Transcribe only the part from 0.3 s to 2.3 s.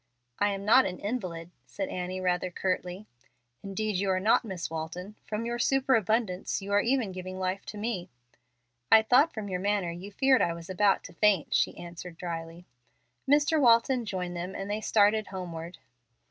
"I am not an invalid," said Annie,